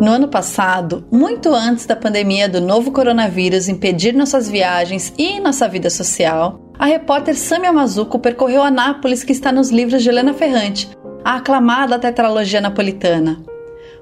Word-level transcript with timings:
No 0.00 0.12
ano 0.12 0.28
passado, 0.28 1.04
muito 1.10 1.52
antes 1.52 1.84
da 1.84 1.96
pandemia 1.96 2.48
do 2.48 2.60
novo 2.60 2.92
coronavírus 2.92 3.68
impedir 3.68 4.14
nossas 4.14 4.48
viagens 4.48 5.12
e 5.18 5.40
nossa 5.40 5.66
vida 5.66 5.90
social, 5.90 6.60
a 6.78 6.86
repórter 6.86 7.34
Samia 7.34 7.72
Mazuco 7.72 8.16
percorreu 8.20 8.62
a 8.62 8.70
Nápoles 8.70 9.24
que 9.24 9.32
está 9.32 9.50
nos 9.50 9.70
livros 9.70 10.04
de 10.04 10.08
Helena 10.08 10.32
Ferrante, 10.32 10.88
a 11.24 11.36
aclamada 11.36 11.98
tetralogia 11.98 12.60
napolitana. 12.60 13.42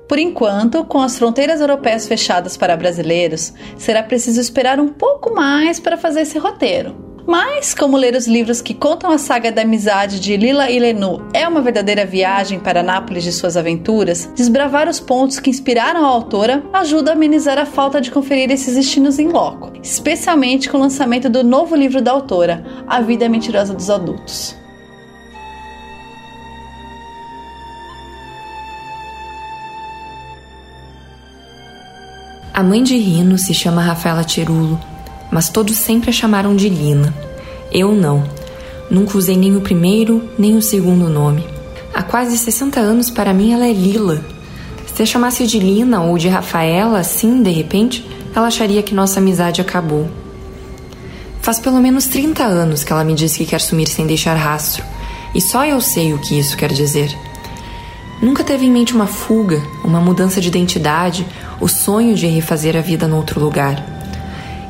Por 0.06 0.18
enquanto, 0.18 0.84
com 0.84 1.00
as 1.00 1.18
fronteiras 1.18 1.62
europeias 1.62 2.06
fechadas 2.06 2.58
para 2.58 2.76
brasileiros, 2.76 3.54
será 3.78 4.02
preciso 4.02 4.38
esperar 4.38 4.78
um 4.78 4.88
pouco 4.88 5.34
mais 5.34 5.80
para 5.80 5.96
fazer 5.96 6.20
esse 6.20 6.38
roteiro. 6.38 7.05
Mas, 7.26 7.74
como 7.74 7.96
ler 7.96 8.14
os 8.14 8.28
livros 8.28 8.62
que 8.62 8.72
contam 8.72 9.10
a 9.10 9.18
saga 9.18 9.50
da 9.50 9.62
amizade 9.62 10.20
de 10.20 10.36
Lila 10.36 10.70
e 10.70 10.78
Lenu 10.78 11.26
é 11.34 11.46
uma 11.48 11.60
verdadeira 11.60 12.06
viagem 12.06 12.60
para 12.60 12.84
Nápoles 12.84 13.24
de 13.24 13.32
suas 13.32 13.56
aventuras, 13.56 14.30
desbravar 14.36 14.88
os 14.88 15.00
pontos 15.00 15.40
que 15.40 15.50
inspiraram 15.50 16.04
a 16.04 16.08
autora 16.08 16.62
ajuda 16.72 17.10
a 17.10 17.14
amenizar 17.14 17.58
a 17.58 17.66
falta 17.66 18.00
de 18.00 18.12
conferir 18.12 18.52
esses 18.52 18.76
destinos 18.76 19.18
em 19.18 19.26
loco, 19.26 19.72
especialmente 19.82 20.70
com 20.70 20.76
o 20.76 20.80
lançamento 20.80 21.28
do 21.28 21.42
novo 21.42 21.74
livro 21.74 22.00
da 22.00 22.12
autora, 22.12 22.64
A 22.86 23.00
Vida 23.00 23.28
Mentirosa 23.28 23.74
dos 23.74 23.90
Adultos. 23.90 24.54
A 32.54 32.62
mãe 32.62 32.84
de 32.84 32.96
Rino 32.96 33.36
se 33.36 33.52
chama 33.52 33.82
Rafaela 33.82 34.22
Tirulo, 34.22 34.80
mas 35.30 35.48
todos 35.48 35.76
sempre 35.76 36.10
a 36.10 36.12
chamaram 36.12 36.54
de 36.54 36.68
Lina. 36.68 37.14
Eu 37.72 37.94
não. 37.94 38.24
Nunca 38.90 39.18
usei 39.18 39.36
nem 39.36 39.56
o 39.56 39.60
primeiro 39.60 40.28
nem 40.38 40.56
o 40.56 40.62
segundo 40.62 41.08
nome. 41.08 41.46
Há 41.92 42.02
quase 42.02 42.36
60 42.36 42.78
anos, 42.78 43.10
para 43.10 43.32
mim, 43.32 43.52
ela 43.52 43.66
é 43.66 43.72
Lila. 43.72 44.22
Se 44.94 45.02
eu 45.02 45.06
chamasse 45.06 45.46
de 45.46 45.58
Lina 45.58 46.02
ou 46.02 46.16
de 46.16 46.28
Rafaela, 46.28 46.98
assim, 46.98 47.42
de 47.42 47.50
repente, 47.50 48.06
ela 48.34 48.46
acharia 48.48 48.82
que 48.82 48.94
nossa 48.94 49.18
amizade 49.18 49.60
acabou. 49.60 50.08
Faz 51.40 51.58
pelo 51.58 51.80
menos 51.80 52.06
30 52.06 52.44
anos 52.44 52.82
que 52.82 52.92
ela 52.92 53.04
me 53.04 53.14
disse 53.14 53.38
que 53.38 53.46
quer 53.46 53.60
sumir 53.60 53.88
sem 53.88 54.06
deixar 54.06 54.34
rastro, 54.34 54.84
e 55.34 55.40
só 55.40 55.64
eu 55.64 55.80
sei 55.80 56.12
o 56.12 56.18
que 56.18 56.38
isso 56.38 56.56
quer 56.56 56.72
dizer. 56.72 57.16
Nunca 58.20 58.42
teve 58.42 58.66
em 58.66 58.70
mente 58.70 58.94
uma 58.94 59.06
fuga, 59.06 59.62
uma 59.84 60.00
mudança 60.00 60.40
de 60.40 60.48
identidade, 60.48 61.26
o 61.60 61.68
sonho 61.68 62.14
de 62.14 62.26
refazer 62.26 62.76
a 62.76 62.80
vida 62.80 63.06
no 63.06 63.16
outro 63.16 63.38
lugar. 63.38 63.95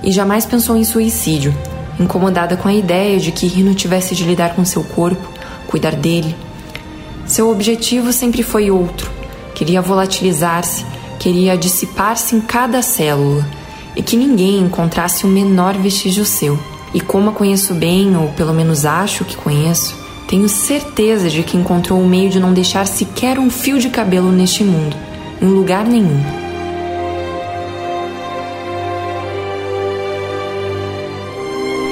E 0.03 0.13
jamais 0.13 0.45
pensou 0.45 0.77
em 0.77 0.85
suicídio, 0.85 1.55
incomodada 1.99 2.57
com 2.57 2.69
a 2.69 2.75
ideia 2.75 3.19
de 3.19 3.33
que 3.33 3.47
Rino 3.47 3.75
tivesse 3.75 4.15
de 4.15 4.25
lidar 4.25 4.55
com 4.55 4.65
seu 4.65 4.85
corpo, 4.85 5.29
cuidar 5.67 5.95
dele. 5.97 6.35
Seu 7.27 7.51
objetivo 7.51 8.13
sempre 8.13 8.43
foi 8.43 8.71
outro. 8.71 9.11
Queria 9.55 9.83
volatilizar-se, 9.83 10.85
queria 11.19 11.57
dissipar-se 11.57 12.37
em 12.37 12.41
cada 12.41 12.83
célula 12.83 13.45
e 13.97 14.03
que 14.03 14.17
ninguém 14.17 14.61
encontrasse 14.61 15.25
o 15.25 15.29
menor 15.29 15.75
vestígio 15.75 16.25
seu. 16.25 16.59
E 16.95 17.01
como 17.01 17.31
a 17.31 17.33
conheço 17.33 17.75
bem, 17.75 18.17
ou 18.17 18.29
pelo 18.29 18.55
menos 18.55 18.85
acho 18.85 19.25
que 19.25 19.37
conheço, 19.37 19.97
tenho 20.29 20.49
certeza 20.49 21.31
de 21.31 21.43
que 21.43 21.57
encontrou 21.57 22.01
um 22.01 22.07
meio 22.07 22.31
de 22.31 22.39
não 22.39 22.53
deixar 22.53 22.87
sequer 22.87 23.39
um 23.39 23.51
fio 23.51 23.79
de 23.79 23.89
cabelo 23.89 24.31
neste 24.31 24.63
mundo, 24.63 24.97
em 25.41 25.47
lugar 25.47 25.85
nenhum. 25.87 26.46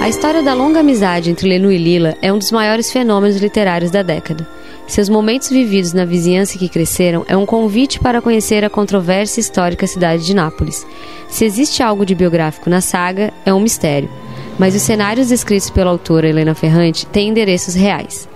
A 0.04 0.08
história 0.10 0.42
da 0.42 0.52
longa 0.52 0.80
amizade 0.80 1.30
entre 1.30 1.48
Lenu 1.48 1.72
e 1.72 1.78
Lila 1.78 2.14
é 2.20 2.30
um 2.30 2.36
dos 2.36 2.52
maiores 2.52 2.92
fenômenos 2.92 3.38
literários 3.38 3.90
da 3.90 4.02
década. 4.02 4.46
Seus 4.86 5.08
momentos 5.08 5.48
vividos 5.48 5.94
na 5.94 6.04
vizinhança 6.04 6.58
que 6.58 6.68
cresceram 6.68 7.24
é 7.26 7.34
um 7.34 7.46
convite 7.46 7.98
para 7.98 8.20
conhecer 8.20 8.66
a 8.66 8.68
controversa 8.68 9.40
histórica 9.40 9.86
cidade 9.86 10.26
de 10.26 10.34
Nápoles. 10.34 10.86
Se 11.30 11.46
existe 11.46 11.82
algo 11.82 12.04
de 12.04 12.14
biográfico 12.14 12.68
na 12.68 12.82
saga, 12.82 13.32
é 13.46 13.54
um 13.54 13.60
mistério 13.60 14.10
mas 14.58 14.74
os 14.74 14.82
cenários 14.82 15.28
descritos 15.28 15.70
pela 15.70 15.90
autora 15.90 16.28
Helena 16.28 16.54
Ferrante 16.54 17.06
têm 17.06 17.30
endereços 17.30 17.74
reais. 17.74 18.28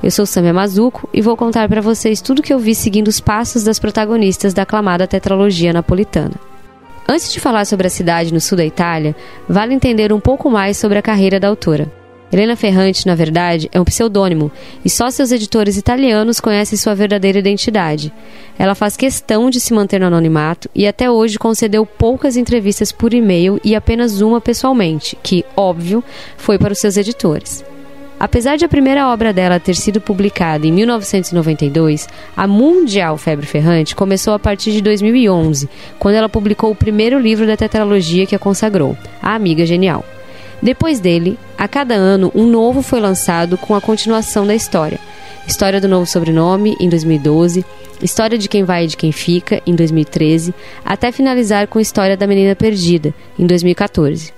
Eu 0.00 0.12
sou 0.12 0.24
Samia 0.26 0.54
Mazuco 0.54 1.08
e 1.12 1.20
vou 1.20 1.36
contar 1.36 1.68
para 1.68 1.80
vocês 1.80 2.20
tudo 2.20 2.40
que 2.40 2.54
eu 2.54 2.58
vi 2.60 2.72
seguindo 2.72 3.08
os 3.08 3.18
passos 3.18 3.64
das 3.64 3.80
protagonistas 3.80 4.54
da 4.54 4.62
aclamada 4.62 5.08
tetralogia 5.08 5.72
napolitana. 5.72 6.55
Antes 7.08 7.32
de 7.32 7.38
falar 7.38 7.64
sobre 7.64 7.86
a 7.86 7.90
cidade 7.90 8.34
no 8.34 8.40
sul 8.40 8.58
da 8.58 8.64
Itália, 8.64 9.14
vale 9.48 9.72
entender 9.72 10.12
um 10.12 10.18
pouco 10.18 10.50
mais 10.50 10.76
sobre 10.76 10.98
a 10.98 11.02
carreira 11.02 11.38
da 11.38 11.46
autora. 11.48 11.90
Helena 12.32 12.56
Ferrante, 12.56 13.06
na 13.06 13.14
verdade, 13.14 13.68
é 13.70 13.80
um 13.80 13.84
pseudônimo 13.84 14.50
e 14.84 14.90
só 14.90 15.08
seus 15.10 15.30
editores 15.30 15.76
italianos 15.76 16.40
conhecem 16.40 16.76
sua 16.76 16.94
verdadeira 16.94 17.38
identidade. 17.38 18.12
Ela 18.58 18.74
faz 18.74 18.96
questão 18.96 19.48
de 19.48 19.60
se 19.60 19.72
manter 19.72 20.00
no 20.00 20.06
anonimato 20.06 20.68
e 20.74 20.88
até 20.88 21.08
hoje 21.08 21.38
concedeu 21.38 21.86
poucas 21.86 22.36
entrevistas 22.36 22.90
por 22.90 23.14
e-mail 23.14 23.60
e 23.62 23.76
apenas 23.76 24.20
uma 24.20 24.40
pessoalmente, 24.40 25.16
que, 25.22 25.44
óbvio, 25.56 26.02
foi 26.36 26.58
para 26.58 26.72
os 26.72 26.80
seus 26.80 26.96
editores. 26.96 27.64
Apesar 28.18 28.56
de 28.56 28.64
a 28.64 28.68
primeira 28.68 29.08
obra 29.08 29.30
dela 29.30 29.60
ter 29.60 29.74
sido 29.74 30.00
publicada 30.00 30.66
em 30.66 30.72
1992, 30.72 32.08
a 32.34 32.46
mundial 32.46 33.18
febre 33.18 33.44
ferrante 33.44 33.94
começou 33.94 34.32
a 34.32 34.38
partir 34.38 34.72
de 34.72 34.80
2011, 34.80 35.68
quando 35.98 36.14
ela 36.14 36.28
publicou 36.28 36.70
o 36.70 36.74
primeiro 36.74 37.18
livro 37.18 37.46
da 37.46 37.56
tetralogia 37.56 38.26
que 38.26 38.34
a 38.34 38.38
consagrou, 38.38 38.96
A 39.22 39.34
Amiga 39.34 39.66
Genial. 39.66 40.02
Depois 40.62 40.98
dele, 40.98 41.38
a 41.58 41.68
cada 41.68 41.94
ano, 41.94 42.32
um 42.34 42.46
novo 42.46 42.80
foi 42.80 43.00
lançado 43.00 43.58
com 43.58 43.74
a 43.74 43.80
continuação 43.80 44.46
da 44.46 44.54
história. 44.54 44.98
História 45.46 45.80
do 45.80 45.86
Novo 45.86 46.06
Sobrenome, 46.06 46.74
em 46.80 46.88
2012, 46.88 47.64
História 48.02 48.38
de 48.38 48.48
Quem 48.48 48.64
Vai 48.64 48.84
e 48.84 48.88
de 48.88 48.96
Quem 48.96 49.12
Fica, 49.12 49.62
em 49.66 49.74
2013, 49.74 50.54
até 50.84 51.12
finalizar 51.12 51.68
com 51.68 51.78
História 51.78 52.16
da 52.16 52.26
Menina 52.26 52.56
Perdida, 52.56 53.14
em 53.38 53.46
2014. 53.46 54.35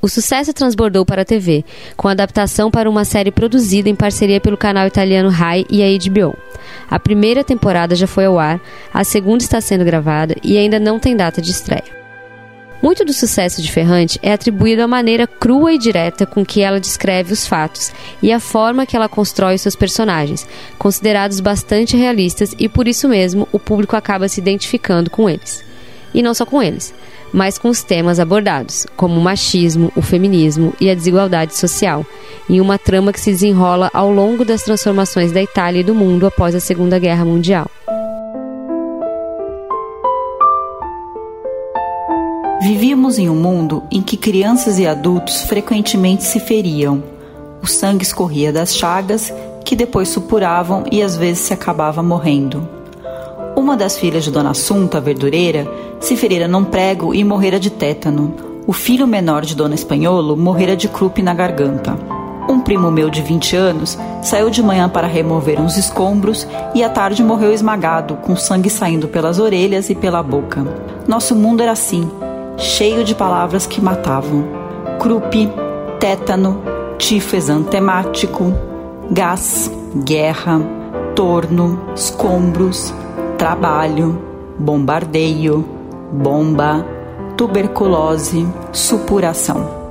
O 0.00 0.08
sucesso 0.08 0.52
transbordou 0.52 1.04
para 1.04 1.22
a 1.22 1.24
TV, 1.24 1.64
com 1.96 2.08
adaptação 2.08 2.70
para 2.70 2.88
uma 2.88 3.04
série 3.04 3.30
produzida 3.30 3.88
em 3.88 3.94
parceria 3.94 4.40
pelo 4.40 4.56
canal 4.56 4.86
italiano 4.86 5.30
Rai 5.30 5.64
e 5.70 5.82
a 5.82 5.98
HBO. 5.98 6.36
A 6.90 6.98
primeira 6.98 7.42
temporada 7.42 7.94
já 7.94 8.06
foi 8.06 8.26
ao 8.26 8.38
ar, 8.38 8.60
a 8.92 9.04
segunda 9.04 9.42
está 9.42 9.60
sendo 9.60 9.84
gravada 9.84 10.36
e 10.42 10.56
ainda 10.56 10.78
não 10.78 10.98
tem 10.98 11.16
data 11.16 11.40
de 11.40 11.50
estreia. 11.50 11.96
Muito 12.82 13.04
do 13.04 13.12
sucesso 13.12 13.62
de 13.62 13.72
Ferrante 13.72 14.18
é 14.22 14.32
atribuído 14.32 14.82
à 14.82 14.86
maneira 14.86 15.26
crua 15.26 15.72
e 15.72 15.78
direta 15.78 16.26
com 16.26 16.44
que 16.44 16.60
ela 16.60 16.78
descreve 16.78 17.32
os 17.32 17.46
fatos 17.46 17.90
e 18.22 18.30
à 18.30 18.38
forma 18.38 18.84
que 18.84 18.94
ela 18.94 19.08
constrói 19.08 19.56
seus 19.56 19.74
personagens, 19.74 20.46
considerados 20.78 21.40
bastante 21.40 21.96
realistas 21.96 22.54
e 22.58 22.68
por 22.68 22.86
isso 22.86 23.08
mesmo 23.08 23.48
o 23.50 23.58
público 23.58 23.96
acaba 23.96 24.28
se 24.28 24.40
identificando 24.40 25.10
com 25.10 25.28
eles. 25.28 25.64
E 26.16 26.22
não 26.22 26.32
só 26.32 26.46
com 26.46 26.62
eles, 26.62 26.94
mas 27.30 27.58
com 27.58 27.68
os 27.68 27.82
temas 27.82 28.18
abordados, 28.18 28.86
como 28.96 29.20
o 29.20 29.22
machismo, 29.22 29.92
o 29.94 30.00
feminismo 30.00 30.72
e 30.80 30.88
a 30.88 30.94
desigualdade 30.94 31.54
social, 31.54 32.06
em 32.48 32.58
uma 32.58 32.78
trama 32.78 33.12
que 33.12 33.20
se 33.20 33.30
desenrola 33.30 33.90
ao 33.92 34.10
longo 34.10 34.42
das 34.42 34.62
transformações 34.62 35.30
da 35.30 35.42
Itália 35.42 35.80
e 35.80 35.84
do 35.84 35.94
mundo 35.94 36.26
após 36.26 36.54
a 36.54 36.60
Segunda 36.60 36.98
Guerra 36.98 37.26
Mundial. 37.26 37.70
Vivíamos 42.62 43.18
em 43.18 43.28
um 43.28 43.36
mundo 43.36 43.82
em 43.90 44.00
que 44.00 44.16
crianças 44.16 44.78
e 44.78 44.86
adultos 44.86 45.42
frequentemente 45.42 46.24
se 46.24 46.40
feriam. 46.40 47.04
O 47.62 47.66
sangue 47.66 48.04
escorria 48.04 48.50
das 48.50 48.74
chagas, 48.74 49.30
que 49.66 49.76
depois 49.76 50.08
supuravam 50.08 50.84
e 50.90 51.02
às 51.02 51.14
vezes 51.14 51.40
se 51.40 51.52
acabava 51.52 52.02
morrendo. 52.02 52.75
Uma 53.56 53.74
das 53.74 53.96
filhas 53.96 54.22
de 54.22 54.30
Dona 54.30 54.50
Assunta, 54.50 55.00
verdureira, 55.00 55.66
se 55.98 56.14
ferira 56.14 56.46
num 56.46 56.62
prego 56.62 57.14
e 57.14 57.24
morrera 57.24 57.58
de 57.58 57.70
tétano. 57.70 58.34
O 58.66 58.72
filho 58.72 59.06
menor 59.06 59.46
de 59.46 59.56
Dona 59.56 59.74
Espanholo 59.74 60.36
morrera 60.36 60.76
de 60.76 60.86
crupe 60.88 61.22
na 61.22 61.32
garganta. 61.32 61.96
Um 62.50 62.60
primo 62.60 62.90
meu 62.90 63.08
de 63.08 63.22
20 63.22 63.56
anos 63.56 63.98
saiu 64.22 64.50
de 64.50 64.62
manhã 64.62 64.90
para 64.90 65.06
remover 65.06 65.58
uns 65.58 65.78
escombros 65.78 66.46
e 66.74 66.84
à 66.84 66.90
tarde 66.90 67.24
morreu 67.24 67.50
esmagado, 67.50 68.16
com 68.16 68.36
sangue 68.36 68.68
saindo 68.68 69.08
pelas 69.08 69.38
orelhas 69.38 69.88
e 69.88 69.94
pela 69.94 70.22
boca. 70.22 70.62
Nosso 71.08 71.34
mundo 71.34 71.62
era 71.62 71.72
assim, 71.72 72.10
cheio 72.58 73.04
de 73.04 73.14
palavras 73.14 73.66
que 73.66 73.80
matavam: 73.80 74.44
crupe, 75.00 75.48
tétano, 75.98 76.62
tifo 76.98 77.34
exantemático, 77.34 78.52
gás, 79.10 79.70
guerra, 80.04 80.60
torno, 81.14 81.80
escombros, 81.96 82.92
trabalho, 83.36 84.18
bombardeio, 84.58 85.64
bomba, 86.12 86.84
tuberculose, 87.36 88.46
supuração. 88.72 89.86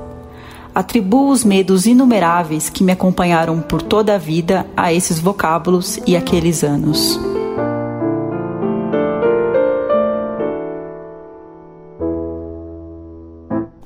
Atribuo 0.74 1.30
os 1.30 1.42
medos 1.42 1.86
inumeráveis 1.86 2.68
que 2.68 2.84
me 2.84 2.92
acompanharam 2.92 3.60
por 3.60 3.80
toda 3.80 4.14
a 4.14 4.18
vida 4.18 4.66
a 4.76 4.92
esses 4.92 5.18
vocábulos 5.18 5.98
e 6.06 6.16
aqueles 6.16 6.62
anos. 6.62 7.18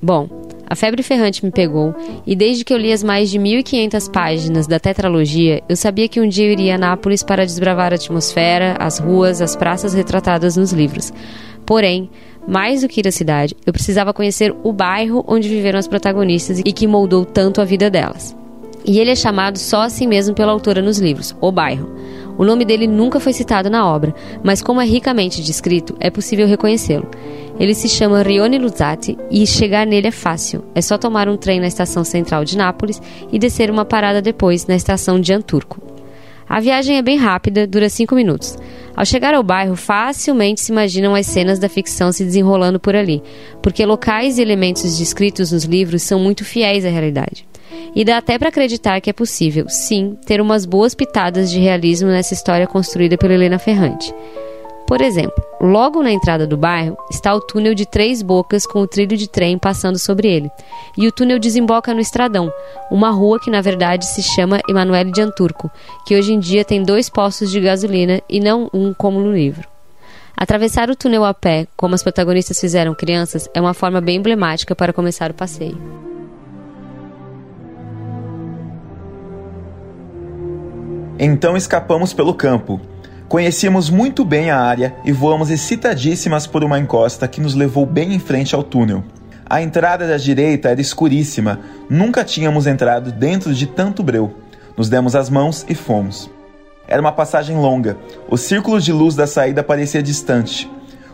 Bom, 0.03 0.40
a 0.71 0.77
febre 0.77 1.03
ferrante 1.03 1.45
me 1.45 1.51
pegou 1.51 1.93
e 2.25 2.37
desde 2.37 2.65
que 2.65 2.73
eu 2.73 2.79
li 2.79 2.93
as 2.93 3.03
mais 3.03 3.29
de 3.29 3.41
1500 3.41 4.09
páginas 4.09 4.69
da 4.69 4.79
tetralogia, 4.79 5.61
eu 5.69 5.75
sabia 5.75 6.07
que 6.07 6.21
um 6.21 6.29
dia 6.29 6.47
eu 6.47 6.53
iria 6.53 6.77
a 6.77 6.79
Nápoles 6.79 7.25
para 7.25 7.45
desbravar 7.45 7.93
a 7.93 7.97
atmosfera, 7.97 8.77
as 8.79 9.01
ruas, 9.01 9.43
as 9.43 9.57
praças 9.57 9.93
retratadas 9.93 10.57
nos 10.57 10.73
livros. 10.73 11.13
Porém, 11.67 12.09
mais 12.47 12.83
do 12.83 12.89
que 12.89 13.01
ir 13.01 13.09
à 13.09 13.11
cidade, 13.11 13.57
eu 13.67 13.73
precisava 13.73 14.15
conhecer 14.15 14.55
o 14.63 14.73
bairro 14.73 15.25
onde 15.27 15.49
viveram 15.49 15.79
as 15.79 15.89
protagonistas 15.89 16.61
e 16.61 16.73
que 16.73 16.87
moldou 16.87 17.25
tanto 17.25 17.61
a 17.61 17.65
vida 17.65 17.91
delas. 17.91 18.37
E 18.85 18.99
ele 18.99 19.11
é 19.11 19.17
chamado 19.17 19.59
só 19.59 19.83
assim 19.83 20.07
mesmo 20.07 20.35
pela 20.35 20.53
autora 20.53 20.81
nos 20.81 20.99
livros, 20.99 21.35
O 21.41 21.53
Bairro. 21.53 21.91
O 22.39 22.45
nome 22.45 22.65
dele 22.65 22.87
nunca 22.87 23.21
foi 23.21 23.35
citado 23.35 23.69
na 23.69 23.87
obra, 23.87 24.15
mas 24.43 24.63
como 24.63 24.81
é 24.81 24.85
ricamente 24.85 25.43
descrito, 25.43 25.95
é 26.01 26.11
possível 26.11 26.47
reconhecê-lo. 26.47 27.07
Ele 27.61 27.75
se 27.75 27.91
chama 27.91 28.23
Rione 28.23 28.59
Luzzati 28.59 29.19
e 29.31 29.47
chegar 29.47 29.87
nele 29.87 30.09
é 30.09 30.11
fácil. 30.11 30.65
É 30.75 30.81
só 30.81 30.97
tomar 30.97 31.29
um 31.29 31.37
trem 31.37 31.61
na 31.61 31.67
estação 31.67 32.03
central 32.03 32.43
de 32.43 32.57
Nápoles 32.57 33.03
e 33.31 33.39
descer 33.39 33.71
uma 33.71 33.85
parada 33.85 34.23
depois 34.23 34.67
na 34.67 34.75
estação 34.75 35.21
de 35.21 35.31
Anturco. 35.35 35.79
A 36.49 36.59
viagem 36.59 36.97
é 36.97 37.03
bem 37.03 37.19
rápida, 37.19 37.67
dura 37.67 37.91
5 37.91 38.15
minutos. 38.15 38.57
Ao 38.97 39.05
chegar 39.05 39.35
ao 39.35 39.43
bairro, 39.43 39.77
facilmente 39.77 40.63
se 40.63 40.73
imaginam 40.73 41.15
as 41.15 41.27
cenas 41.27 41.59
da 41.59 41.69
ficção 41.69 42.11
se 42.11 42.25
desenrolando 42.25 42.81
por 42.81 42.97
ali, 42.97 43.23
porque 43.63 43.85
locais 43.85 44.39
e 44.39 44.43
elementos 44.43 44.97
descritos 44.97 45.53
nos 45.53 45.65
livros 45.65 46.03
são 46.03 46.19
muito 46.19 46.47
fiéis 46.47 46.87
à 46.87 46.89
realidade. 46.89 47.47
E 47.95 48.05
dá 48.07 48.17
até 48.17 48.39
para 48.39 48.49
acreditar 48.49 49.01
que 49.03 49.11
é 49.11 49.13
possível, 49.13 49.69
sim, 49.69 50.17
ter 50.25 50.41
umas 50.41 50.65
boas 50.65 50.95
pitadas 50.95 51.51
de 51.51 51.59
realismo 51.59 52.09
nessa 52.09 52.33
história 52.33 52.67
construída 52.67 53.19
pela 53.19 53.35
Helena 53.35 53.59
Ferrante. 53.59 54.15
Por 54.91 55.01
exemplo, 55.01 55.41
logo 55.61 56.03
na 56.03 56.11
entrada 56.11 56.49
do 56.49 56.57
bairro 56.57 56.99
está 57.09 57.33
o 57.33 57.41
túnel 57.41 57.77
de 57.77 57.87
Três 57.87 58.23
Bocas 58.23 58.67
com 58.67 58.81
o 58.81 58.89
trilho 58.89 59.17
de 59.17 59.29
trem 59.29 59.57
passando 59.57 60.01
sobre 60.01 60.27
ele. 60.27 60.51
E 60.99 61.07
o 61.07 61.13
túnel 61.13 61.39
desemboca 61.39 61.95
no 61.95 62.01
Estradão, 62.01 62.53
uma 62.91 63.11
rua 63.11 63.39
que 63.39 63.53
na 63.53 63.61
verdade 63.61 64.05
se 64.05 64.21
chama 64.21 64.59
Emanuele 64.69 65.13
de 65.13 65.21
Anturco, 65.21 65.71
que 66.05 66.17
hoje 66.17 66.33
em 66.33 66.41
dia 66.41 66.65
tem 66.65 66.83
dois 66.83 67.09
postos 67.09 67.53
de 67.53 67.61
gasolina 67.61 68.21
e 68.29 68.41
não 68.41 68.69
um 68.75 68.93
como 68.93 69.21
no 69.21 69.33
livro. 69.33 69.69
Atravessar 70.37 70.91
o 70.91 70.97
túnel 70.97 71.25
a 71.25 71.33
pé, 71.33 71.69
como 71.77 71.95
as 71.95 72.03
protagonistas 72.03 72.59
fizeram 72.59 72.93
crianças, 72.93 73.49
é 73.55 73.61
uma 73.61 73.75
forma 73.75 74.01
bem 74.01 74.17
emblemática 74.17 74.75
para 74.75 74.93
começar 74.93 75.31
o 75.31 75.35
passeio. 75.35 75.81
Então 81.17 81.57
escapamos 81.57 82.13
pelo 82.13 82.35
campo, 82.35 82.81
Conhecíamos 83.31 83.89
muito 83.91 84.25
bem 84.25 84.51
a 84.51 84.59
área 84.59 84.93
e 85.05 85.13
voamos 85.13 85.51
excitadíssimas 85.51 86.49
por 86.49 86.65
uma 86.65 86.81
encosta 86.81 87.29
que 87.29 87.41
nos 87.41 87.55
levou 87.55 87.87
bem 87.87 88.13
em 88.13 88.19
frente 88.19 88.57
ao 88.57 88.65
túnel. 88.65 89.05
A 89.49 89.63
entrada 89.63 90.05
da 90.05 90.17
direita 90.17 90.69
era 90.69 90.81
escuríssima, 90.81 91.61
nunca 91.89 92.25
tínhamos 92.25 92.67
entrado 92.67 93.13
dentro 93.13 93.55
de 93.55 93.69
tanto 93.69 94.03
breu. 94.03 94.35
Nos 94.77 94.89
demos 94.89 95.15
as 95.15 95.31
mãos 95.31 95.65
e 95.69 95.77
fomos. 95.77 96.29
Era 96.89 97.01
uma 97.01 97.13
passagem 97.13 97.57
longa, 97.57 97.97
o 98.29 98.37
círculo 98.37 98.81
de 98.81 98.93
luz 98.93 99.15
da 99.15 99.29
saída 99.29 99.63
parecia 99.63 100.03
distante. 100.03 100.69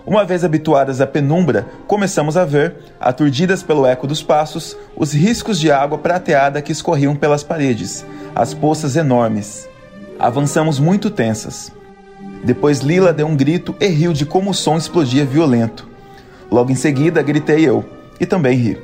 Uma 0.06 0.24
vez 0.24 0.42
habituadas 0.42 1.02
à 1.02 1.06
penumbra, 1.06 1.66
começamos 1.86 2.34
a 2.38 2.46
ver, 2.46 2.76
aturdidas 2.98 3.62
pelo 3.62 3.84
eco 3.84 4.06
dos 4.06 4.22
passos, 4.22 4.74
os 4.96 5.12
riscos 5.12 5.60
de 5.60 5.70
água 5.70 5.98
prateada 5.98 6.62
que 6.62 6.72
escorriam 6.72 7.14
pelas 7.14 7.42
paredes, 7.42 8.06
as 8.34 8.54
poças 8.54 8.96
enormes. 8.96 9.68
Avançamos 10.18 10.78
muito 10.78 11.10
tensas. 11.10 11.75
Depois 12.46 12.78
Lila 12.78 13.12
deu 13.12 13.26
um 13.26 13.36
grito 13.36 13.74
e 13.80 13.88
riu 13.88 14.12
de 14.12 14.24
como 14.24 14.50
o 14.50 14.54
som 14.54 14.76
explodia 14.76 15.24
violento. 15.24 15.88
Logo 16.48 16.70
em 16.70 16.76
seguida, 16.76 17.20
gritei 17.20 17.68
eu, 17.68 17.84
e 18.20 18.24
também 18.24 18.56
ri. 18.56 18.78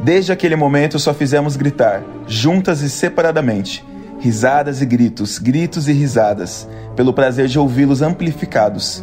Desde 0.00 0.30
aquele 0.30 0.56
momento 0.56 0.98
só 0.98 1.14
fizemos 1.14 1.56
gritar, 1.56 2.02
juntas 2.26 2.82
e 2.82 2.90
separadamente. 2.90 3.82
Risadas 4.20 4.82
e 4.82 4.86
gritos, 4.86 5.38
gritos 5.38 5.88
e 5.88 5.92
risadas, 5.92 6.68
pelo 6.94 7.14
prazer 7.14 7.48
de 7.48 7.58
ouvi-los 7.58 8.02
amplificados. 8.02 9.02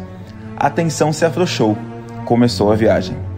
A 0.56 0.70
tensão 0.70 1.12
se 1.12 1.24
afrouxou. 1.24 1.76
Começou 2.24 2.70
a 2.70 2.76
viagem. 2.76 3.33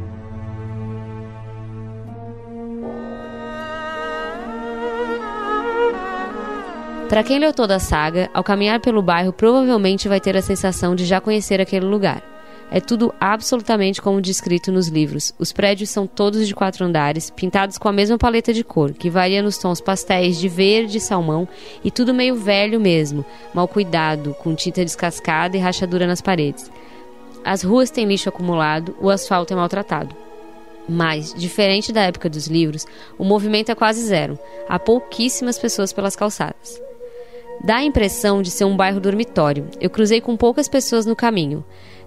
Para 7.09 7.23
quem 7.23 7.39
leu 7.39 7.53
toda 7.53 7.77
a 7.77 7.81
saga, 7.81 8.29
ao 8.35 8.43
caminhar 8.43 8.81
pelo 8.81 9.01
bairro 9.01 9.33
provavelmente 9.33 10.09
vai 10.09 10.21
ter 10.21 10.37
a 10.37 10.43
sensação 10.43 10.95
de 10.97 11.05
já 11.05 11.21
conhecer 11.21 11.61
aquele 11.61 11.87
lugar. 11.87 12.21
É 12.69 12.81
tudo 12.81 13.15
absolutamente 13.21 14.03
como 14.03 14.21
descrito 14.21 14.73
nos 14.73 14.89
livros. 14.89 15.33
Os 15.39 15.53
prédios 15.53 15.89
são 15.89 16.05
todos 16.05 16.49
de 16.49 16.55
quatro 16.55 16.85
andares, 16.85 17.31
pintados 17.31 17.79
com 17.79 17.89
a 17.89 17.93
mesma 17.93 18.19
paleta 18.19 18.53
de 18.53 18.65
cor, 18.65 18.93
que 18.93 19.09
varia 19.09 19.41
nos 19.41 19.57
tons 19.57 19.81
pastéis 19.81 20.37
de 20.37 20.49
verde 20.49 20.99
e 20.99 21.01
salmão, 21.01 21.47
e 21.85 21.93
tudo 21.93 22.13
meio 22.13 22.35
velho 22.35 22.81
mesmo, 22.81 23.25
mal 23.55 23.69
cuidado, 23.69 24.35
com 24.41 24.53
tinta 24.57 24.85
descascada 24.85 25.57
e 25.57 25.61
rachadura 25.61 26.09
nas 26.09 26.21
paredes. 26.21 26.69
As 27.45 27.63
ruas 27.63 27.89
têm 27.89 28.05
lixo 28.05 28.29
acumulado, 28.29 28.97
o 29.01 29.09
asfalto 29.11 29.53
é 29.53 29.57
maltratado. 29.57 30.13
Mas, 30.89 31.33
diferente 31.33 31.93
da 31.93 32.03
época 32.03 32.29
dos 32.29 32.49
livros, 32.49 32.85
o 33.17 33.25
movimento 33.25 33.71
é 33.71 33.77
quase 33.77 34.03
zero. 34.03 34.37
Há 34.69 34.77
pouquíssimas 34.77 35.57
pessoas 35.57 35.93
pelas 35.93 36.17
calçadas. 36.17 36.85
Dá 37.65 37.77
a 37.77 37.85
impressão 37.85 38.43
de 38.43 38.51
ser 38.51 38.65
um 38.65 38.77
bairro 38.77 39.01
dormitório. 39.01 39.67
Eu 39.81 39.91
cruzei 39.91 40.21
com 40.21 40.37
poucas 40.37 40.69
pessoas 40.69 41.07
no 41.07 41.17
caminho. 41.17 41.65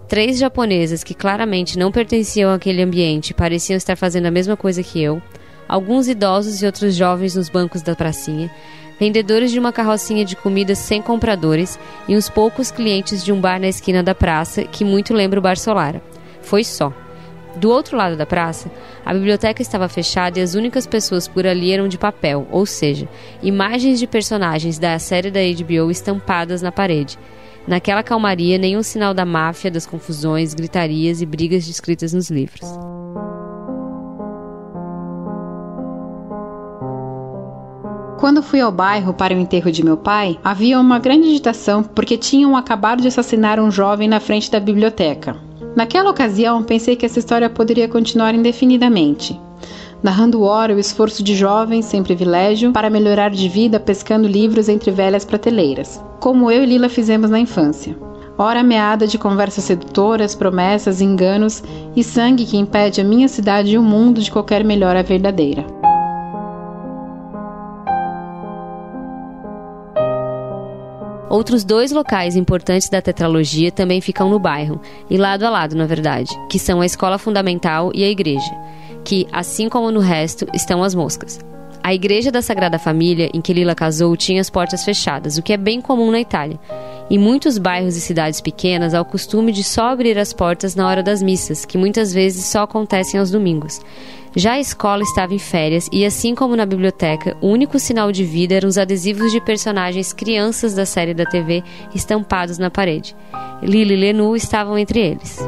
Três 0.07 0.38
japonesas 0.38 1.04
que 1.04 1.13
claramente 1.13 1.78
não 1.78 1.92
pertenciam 1.92 2.51
àquele 2.51 2.81
ambiente 2.81 3.34
pareciam 3.34 3.78
estar 3.78 3.96
fazendo 3.96 4.25
a 4.25 4.31
mesma 4.31 4.57
coisa 4.57 4.81
que 4.81 5.01
eu. 5.01 5.22
Alguns 5.68 6.07
idosos 6.07 6.62
e 6.62 6.66
outros 6.66 6.96
jovens 6.96 7.36
nos 7.36 7.50
bancos 7.50 7.81
da 7.81 7.96
pracinha. 7.96 8.50
Vendedores 9.00 9.51
de 9.51 9.60
uma 9.60 9.72
carrocinha 9.72 10.25
de 10.25 10.36
comida 10.36 10.75
sem 10.75 11.01
compradores 11.01 11.80
e 12.07 12.18
uns 12.18 12.28
poucos 12.28 12.72
clientes 12.72 13.24
de 13.24 13.31
um 13.31 13.40
bar 13.40 13.60
na 13.60 13.68
esquina 13.68 14.02
da 14.02 14.16
praça 14.16 14.63
que 14.63 14.84
muito 14.84 15.13
lembra 15.13 15.40
o 15.40 15.44
Bar 15.44 15.57
Solara. 15.57 16.02
Foi 16.42 16.63
só. 16.63 16.92
Do 17.59 17.69
outro 17.69 17.97
lado 17.97 18.15
da 18.15 18.25
praça, 18.25 18.71
a 19.06 19.13
biblioteca 19.13 19.61
estava 19.61 19.89
fechada 19.89 20.39
e 20.39 20.41
as 20.41 20.56
únicas 20.56 20.88
pessoas 20.88 21.27
por 21.27 21.45
ali 21.45 21.73
eram 21.73 21.89
de 21.89 21.97
papel, 21.97 22.47
ou 22.50 22.65
seja, 22.65 23.06
imagens 23.44 24.00
de 24.00 24.07
personagens 24.07 24.79
da 24.79 24.97
série 24.97 25.29
da 25.29 25.41
HBO 25.41 25.91
estampadas 25.91 26.61
na 26.61 26.71
parede. 26.71 27.19
Naquela 27.67 28.01
calmaria, 28.01 28.57
nenhum 28.57 28.81
sinal 28.81 29.13
da 29.13 29.25
máfia, 29.25 29.69
das 29.69 29.85
confusões, 29.85 30.53
gritarias 30.53 31.21
e 31.21 31.25
brigas 31.25 31.67
descritas 31.67 32.13
nos 32.13 32.29
livros. 32.29 32.65
Quando 38.21 38.42
fui 38.42 38.61
ao 38.61 38.71
bairro 38.71 39.13
para 39.13 39.33
o 39.33 39.37
enterro 39.37 39.69
de 39.69 39.83
meu 39.83 39.97
pai, 39.97 40.39
havia 40.42 40.80
uma 40.80 40.97
grande 40.97 41.28
agitação 41.28 41.83
porque 41.83 42.18
tinham 42.18 42.56
acabado 42.56 43.01
de 43.01 43.09
assassinar 43.09 43.59
um 43.59 43.69
jovem 43.69 44.07
na 44.07 44.21
frente 44.21 44.49
da 44.49 44.61
biblioteca. 44.61 45.48
Naquela 45.76 46.09
ocasião, 46.09 46.64
pensei 46.64 46.95
que 46.95 47.06
essa 47.06 47.19
história 47.19 47.49
poderia 47.49 47.88
continuar 47.88 48.33
indefinidamente, 48.33 49.40
narrando 50.02 50.42
ora 50.42 50.73
o 50.73 50.80
esforço 50.80 51.21
de 51.23 51.35
jovens 51.35 51.85
sem 51.85 52.02
privilégio 52.02 52.71
para 52.71 52.90
melhorar 52.90 53.30
de 53.30 53.47
vida 53.47 53.80
pescando 53.80 54.28
livros 54.28 54.68
entre 54.68 54.92
velhas 54.92 55.23
prateleiras, 55.23 56.02
como 56.19 56.49
eu 56.49 56.64
e 56.64 56.66
Lila 56.66 56.90
fizemos 56.90 57.30
na 57.30 57.40
infância. 57.40 57.95
Ora 58.38 58.64
meada 58.64 59.06
de 59.06 59.18
conversas 59.18 59.66
sedutoras, 59.66 60.33
promessas, 60.33 61.02
enganos 61.02 61.61
e 61.94 62.04
sangue 62.04 62.45
que 62.45 62.57
impede 62.57 63.02
a 63.02 63.04
minha 63.04 63.28
cidade 63.28 63.71
e 63.71 63.78
o 63.78 63.83
mundo 63.83 64.21
de 64.21 64.31
qualquer 64.31 64.64
melhora 64.64 65.04
verdadeira. 65.04 65.66
Outros 71.30 71.64
dois 71.64 71.92
locais 71.92 72.36
importantes 72.36 72.90
da 72.90 73.02
tetralogia 73.02 73.71
também 73.71 74.02
ficam 74.02 74.30
no 74.30 74.40
bairro, 74.40 74.81
e 75.09 75.16
lado 75.16 75.44
a 75.44 75.50
lado, 75.50 75.76
na 75.76 75.86
verdade, 75.86 76.30
que 76.50 76.57
são 76.57 76.81
a 76.81 76.86
escola 76.86 77.19
fundamental 77.19 77.92
e 77.94 78.04
a 78.04 78.09
igreja, 78.09 78.52
que, 79.06 79.28
assim 79.31 79.69
como 79.69 79.92
no 79.92 80.00
resto, 80.00 80.48
estão 80.56 80.83
as 80.83 80.95
moscas. 80.95 81.40
A 81.83 81.94
igreja 81.94 82.31
da 82.31 82.42
Sagrada 82.42 82.80
Família, 82.80 83.30
em 83.33 83.42
que 83.42 83.54
Lila 83.54 83.76
casou, 83.76 84.18
tinha 84.18 84.42
as 84.42 84.50
portas 84.50 84.83
fechadas, 84.83 85.38
o 85.38 85.44
que 85.44 85.54
é 85.54 85.57
bem 85.57 85.80
comum 85.80 86.12
na 86.12 86.19
Itália. 86.19 86.59
Em 87.09 87.18
muitos 87.18 87.57
bairros 87.57 87.97
e 87.97 88.01
cidades 88.01 88.39
pequenas, 88.39 88.94
há 88.94 89.01
o 89.01 89.06
costume 89.06 89.51
de 89.51 89.63
só 89.63 89.89
abrir 89.89 90.16
as 90.19 90.31
portas 90.31 90.75
na 90.75 90.87
hora 90.87 91.01
das 91.01 91.23
missas, 91.23 91.66
que 91.66 91.75
muitas 91.75 92.13
vezes 92.13 92.45
só 92.45 92.61
acontecem 92.61 93.19
aos 93.19 93.31
domingos. 93.31 93.81
Já 94.35 94.54
a 94.54 94.59
escola 94.59 95.01
estava 95.01 95.33
em 95.33 95.39
férias 95.39 95.89
e, 95.92 96.06
assim 96.06 96.35
como 96.35 96.56
na 96.56 96.68
biblioteca, 96.68 97.35
o 97.42 97.47
único 97.47 97.80
sinal 97.80 98.11
de 98.11 98.23
vida 98.23 98.54
eram 98.54 98.69
os 98.69 98.78
adesivos 98.78 99.31
de 99.31 99.42
personagens 99.42 100.13
crianças 100.13 100.75
da 100.75 100.85
série 100.85 101.16
da 101.16 101.25
TV 101.25 101.63
estampados 101.95 102.59
na 102.59 102.69
parede. 102.69 103.16
Lily 103.63 103.95
e 103.95 103.97
Lenu 103.97 104.35
estavam 104.35 104.78
entre 104.78 104.99
eles. 104.99 105.39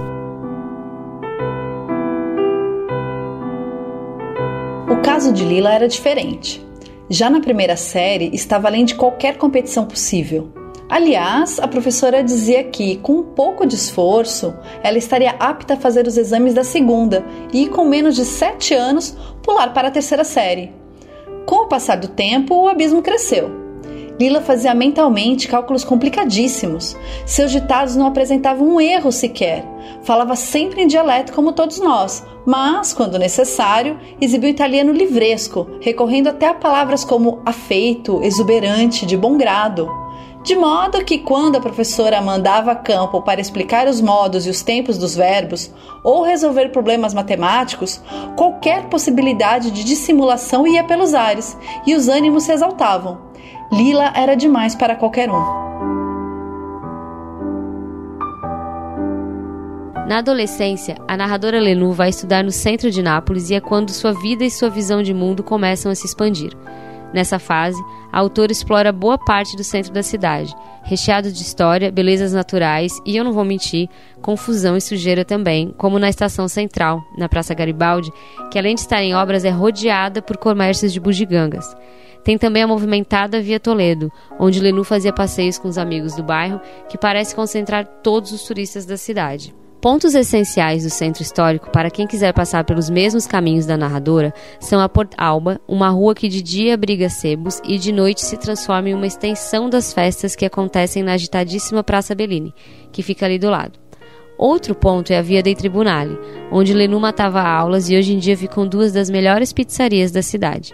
O 4.90 4.96
caso 5.04 5.32
de 5.32 5.46
Lila 5.46 5.72
era 5.72 5.88
diferente. 5.88 6.60
Já 7.08 7.30
na 7.30 7.40
primeira 7.40 7.76
série, 7.76 8.32
estava 8.34 8.68
além 8.68 8.84
de 8.84 8.96
qualquer 8.96 9.38
competição 9.38 9.86
possível. 9.86 10.61
Aliás, 10.92 11.58
a 11.58 11.70
professora 11.70 12.22
dizia 12.22 12.66
que, 12.66 12.98
com 12.98 13.14
um 13.14 13.24
pouco 13.24 13.66
de 13.66 13.76
esforço, 13.76 14.54
ela 14.84 14.98
estaria 14.98 15.34
apta 15.40 15.76
a 15.76 15.78
fazer 15.78 16.06
os 16.06 16.18
exames 16.18 16.54
da 16.54 16.66
segunda 16.66 17.24
e, 17.54 17.66
com 17.70 17.86
menos 17.86 18.14
de 18.14 18.26
sete 18.26 18.74
anos, 18.74 19.16
pular 19.42 19.74
para 19.74 19.88
a 19.88 19.92
terceira 19.92 20.26
série. 20.26 20.74
Com 21.46 21.64
o 21.64 21.68
passar 21.68 21.96
do 21.96 22.10
tempo, 22.10 22.56
o 22.56 22.68
abismo 22.68 23.02
cresceu. 23.02 23.50
Lila 24.20 24.42
fazia 24.42 24.74
mentalmente 24.76 25.48
cálculos 25.48 25.86
complicadíssimos. 25.86 26.98
Seus 27.26 27.54
ditados 27.54 27.96
não 27.96 28.08
apresentavam 28.08 28.68
um 28.68 28.82
erro 28.82 29.14
sequer. 29.14 29.64
Falava 30.04 30.36
sempre 30.36 30.82
em 30.82 30.88
dialeto 30.88 31.32
como 31.32 31.54
todos 31.54 31.80
nós, 31.80 32.22
mas, 32.46 32.92
quando 32.92 33.18
necessário, 33.18 33.98
exibiu 34.20 34.50
italiano 34.50 34.92
livresco, 34.92 35.70
recorrendo 35.80 36.28
até 36.28 36.50
a 36.50 36.54
palavras 36.54 37.06
como 37.06 37.42
afeito, 37.46 38.22
exuberante, 38.22 39.06
de 39.06 39.16
bom 39.16 39.38
grado. 39.38 40.01
De 40.44 40.56
modo 40.56 41.06
que, 41.06 41.20
quando 41.20 41.58
a 41.58 41.62
professora 41.62 42.20
mandava 42.20 42.72
a 42.72 42.76
campo 42.76 43.22
para 43.22 43.40
explicar 43.40 43.88
os 43.88 44.02
modos 44.02 44.48
e 44.48 44.50
os 44.50 44.64
tempos 44.64 44.98
dos 44.98 45.16
verbos 45.16 45.72
ou 46.04 46.24
resolver 46.24 46.70
problemas 46.70 47.14
matemáticos, 47.14 48.02
qualquer 48.36 48.88
possibilidade 48.88 49.70
de 49.70 49.84
dissimulação 49.84 50.66
ia 50.66 50.84
pelos 50.84 51.14
ares 51.14 51.56
e 51.86 51.94
os 51.94 52.08
ânimos 52.08 52.44
se 52.44 52.52
exaltavam. 52.52 53.20
Lila 53.72 54.12
era 54.16 54.36
demais 54.36 54.74
para 54.74 54.96
qualquer 54.96 55.30
um. 55.30 55.72
Na 60.08 60.18
adolescência, 60.18 60.98
a 61.08 61.16
narradora 61.16 61.60
Lenu 61.60 61.94
vai 61.94 62.10
estudar 62.10 62.44
no 62.44 62.52
centro 62.52 62.92
de 62.92 63.02
Nápoles 63.02 63.50
e 63.50 63.54
é 63.54 63.62
quando 63.62 63.92
sua 63.92 64.12
vida 64.12 64.44
e 64.44 64.52
sua 64.52 64.70
visão 64.70 65.02
de 65.02 65.14
mundo 65.14 65.42
começam 65.42 65.90
a 65.90 65.96
se 65.96 66.06
expandir. 66.06 66.52
Nessa 67.14 67.38
fase, 67.40 67.82
a 68.12 68.20
autora 68.20 68.52
explora 68.52 68.92
boa 68.92 69.18
parte 69.18 69.58
do 69.58 69.64
centro 69.64 69.92
da 69.92 70.02
cidade, 70.02 70.56
recheado 70.84 71.32
de 71.32 71.42
história, 71.42 71.92
belezas 71.92 72.32
naturais 72.32 72.94
e, 73.06 73.18
eu 73.18 73.24
não 73.24 73.34
vou 73.34 73.44
mentir, 73.44 73.90
confusão 74.22 74.78
e 74.78 74.82
sujeira 74.82 75.26
também, 75.26 75.74
como 75.78 76.00
na 76.00 76.10
estação 76.10 76.48
central, 76.48 77.04
na 77.18 77.28
Praça 77.28 77.54
Garibaldi, 77.54 78.12
que 78.50 78.58
além 78.58 78.76
de 78.76 78.82
estar 78.82 79.04
em 79.04 79.14
obras 79.14 79.44
é 79.44 79.50
rodeada 79.50 80.22
por 80.22 80.38
comércios 80.38 80.94
de 80.94 81.00
bugigangas. 81.00 81.76
Tem 82.24 82.38
também 82.38 82.64
a 82.64 82.68
movimentada 82.68 83.42
Via 83.42 83.60
Toledo, 83.60 84.12
onde 84.40 84.60
Lenu 84.60 84.84
fazia 84.84 85.12
passeios 85.12 85.58
com 85.58 85.68
os 85.68 85.78
amigos 85.78 86.16
do 86.16 86.24
bairro, 86.24 86.62
que 86.88 86.98
parece 86.98 87.36
concentrar 87.36 87.86
todos 88.04 88.32
os 88.32 88.44
turistas 88.44 88.86
da 88.86 88.96
cidade. 88.96 89.54
Pontos 89.82 90.14
essenciais 90.14 90.84
do 90.84 90.92
centro 90.92 91.24
histórico 91.24 91.72
para 91.72 91.90
quem 91.90 92.06
quiser 92.06 92.32
passar 92.36 92.64
pelos 92.64 92.88
mesmos 92.88 93.26
caminhos 93.26 93.66
da 93.66 93.76
narradora 93.76 94.32
são 94.60 94.80
a 94.80 94.88
Port 94.88 95.12
Alba, 95.18 95.60
uma 95.68 95.90
rua 95.90 96.14
que 96.14 96.30
de 96.30 96.40
dia 96.40 96.76
abriga 96.76 97.10
sebos 97.10 97.60
e 97.66 97.80
de 97.80 97.92
noite 97.92 98.22
se 98.22 98.38
transforma 98.38 98.90
em 98.90 98.94
uma 98.94 99.08
extensão 99.08 99.72
das 99.72 99.92
festas 99.92 100.36
que 100.36 100.46
acontecem 100.46 101.02
na 101.02 101.14
agitadíssima 101.14 101.84
Praça 101.84 102.14
Bellini, 102.14 102.54
que 102.92 103.02
fica 103.02 103.26
ali 103.26 103.40
do 103.40 103.50
lado. 103.50 103.80
Outro 104.38 104.76
ponto 104.76 105.12
é 105.12 105.18
a 105.18 105.22
Via 105.24 105.42
dei 105.42 105.56
Tribunali, 105.56 106.16
onde 106.52 106.76
Lenu 106.76 107.00
matava 107.00 107.42
aulas 107.42 107.90
e 107.90 107.98
hoje 107.98 108.14
em 108.14 108.20
dia 108.20 108.38
ficam 108.38 108.68
duas 108.68 108.92
das 108.92 109.10
melhores 109.10 109.52
pizzarias 109.52 110.12
da 110.12 110.22
cidade. 110.22 110.74